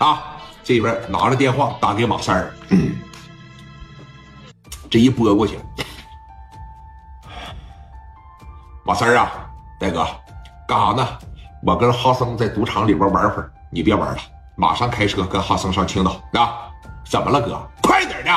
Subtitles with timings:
[0.00, 2.54] 啊，这边拿着电话打给马三儿，
[4.88, 5.58] 这一拨过去，
[8.82, 9.30] 马三儿啊，
[9.78, 10.06] 大哥，
[10.66, 11.06] 干啥呢？
[11.62, 14.18] 我跟哈森在赌场里边玩会儿，你别玩了，
[14.56, 16.70] 马上开车跟哈森上青岛啊！
[17.04, 17.60] 怎么了，哥？
[17.82, 18.30] 快点的！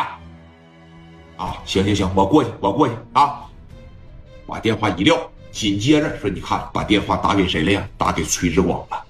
[1.37, 3.39] 啊，行行行，我过去，我过去啊！
[4.45, 5.17] 把电话一撂，
[5.49, 7.87] 紧接着说：“你看，把电话打给谁了呀？
[7.97, 9.01] 打给崔志广了。”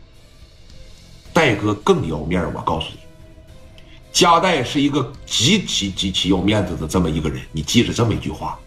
[1.44, 3.00] 戴哥更要面我告诉你，
[4.14, 8.58] 加代是一个极其极其要面子的这么一个人，你记着这么一句话。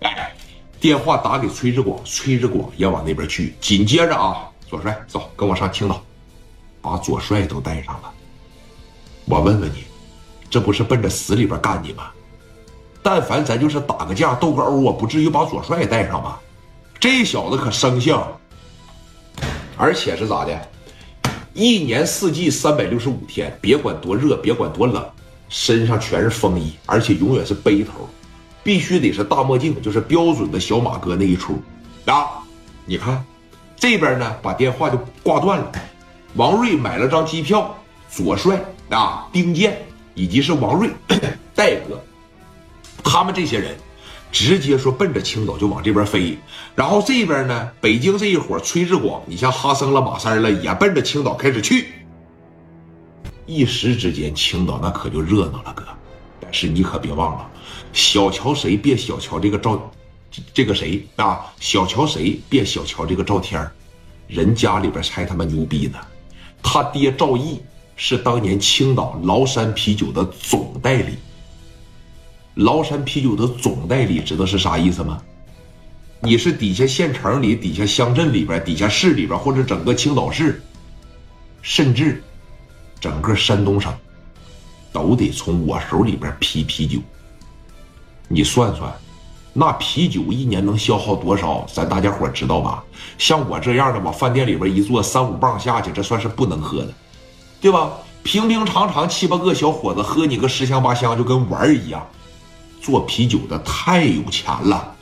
[0.00, 0.34] 哎，
[0.80, 3.54] 电话打给崔志广，崔志广也往那边去。
[3.60, 6.02] 紧接着啊，左帅，走，跟我上青岛，
[6.80, 8.12] 把左帅都带上了。
[9.26, 9.84] 我问问你，
[10.50, 12.10] 这不是奔着死里边干你吗？
[13.00, 16.40] 但凡咱就是打个架、斗个殴啊，不至于把左帅带上吧？
[16.98, 18.20] 这小子可生性，
[19.76, 20.68] 而且是咋的？
[21.54, 25.04] 一年四季三百六十五天，别管多热，别管多冷，
[25.48, 28.08] 身上全是风衣，而且永远是背头，
[28.62, 31.60] 必须得是大墨镜，就是标准的小马哥那一出
[32.06, 32.42] 啊！
[32.86, 33.22] 你看，
[33.76, 35.72] 这边呢把电话就挂断了。
[36.36, 37.76] 王瑞买了张机票，
[38.10, 38.58] 左帅
[38.88, 39.76] 啊，丁健
[40.14, 40.88] 以及是王瑞、
[41.54, 42.02] 戴哥，
[43.04, 43.76] 他们这些人。
[44.32, 46.38] 直接说奔着青岛就往这边飞，
[46.74, 51.88] 然后这边呢，北京这一伙崔志广，你像哈森了、马三了，也奔着青岛开始去。
[53.44, 55.84] 一时之间，青岛那可就热闹了，哥。
[56.40, 57.50] 但是你可别忘了，
[57.92, 59.92] 小瞧谁，别小瞧这个赵，
[60.54, 61.52] 这个谁啊？
[61.60, 63.70] 小瞧谁，别小瞧这个赵天
[64.28, 65.98] 人家里边才他妈牛逼呢。
[66.62, 67.60] 他爹赵毅
[67.96, 71.18] 是当年青岛崂山啤酒的总代理。
[72.56, 75.20] 崂山啤酒的总代理知道是啥意思吗？
[76.20, 80.62] 你是底下县城里、底下乡镇里边、底下市里边，或者整个青岛市，
[81.62, 82.22] 甚至
[83.00, 83.92] 整个山东省，
[84.92, 86.98] 都得从我手里边批啤酒。
[88.28, 88.92] 你算算，
[89.52, 91.66] 那啤酒一年能消耗多少？
[91.72, 92.84] 咱大家伙知道吧？
[93.18, 96.92] 像我这样的往饭店里边一坐，三五磅下去，这算是不能喝的，
[97.60, 97.90] 对吧？
[98.22, 102.06] 平平常常七八个小伙子喝你个十箱八箱，就跟玩儿一样。
[102.82, 104.96] 做啤酒的太有钱了，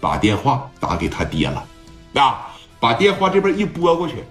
[0.00, 1.66] 把电话打给他爹了，
[2.14, 2.48] 啊，
[2.80, 4.24] 把电话这边一拨过去，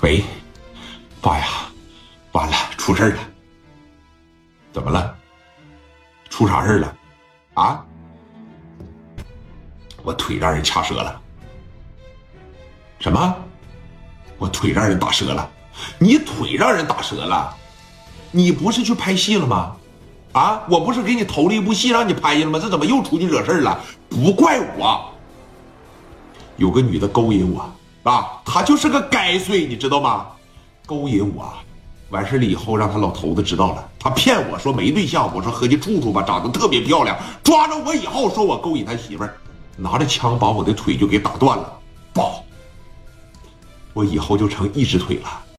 [0.00, 0.22] 喂，
[1.20, 1.46] 爸呀，
[2.30, 3.18] 完了，出事了，
[4.72, 5.16] 怎么了？
[6.30, 6.96] 出啥事了？
[7.54, 7.84] 啊？
[10.04, 11.20] 我腿让人掐折了。
[13.00, 13.36] 什么？
[14.38, 15.50] 我腿让人打折了？
[15.98, 17.52] 你腿让人打折了？
[18.30, 19.76] 你不是去拍戏了吗？
[20.32, 22.58] 啊，我不是给你投了一部戏让你拍去了吗？
[22.62, 23.80] 这怎么又出去惹事了？
[24.10, 25.10] 不怪我，
[26.56, 30.26] 有个女的勾引我啊，她就是个该碎，你知道吗？
[30.84, 31.50] 勾引我，
[32.10, 39.34] 完事了以后让他老头子知道了，他骗我说没对象，我说合计处处吧，长得特别漂亮，抓着我以后说我勾引他媳妇儿，
[39.76, 41.72] 拿着枪把我的腿就给打断了，
[42.12, 42.44] 爆，
[43.94, 45.42] 我以后就成一只腿了。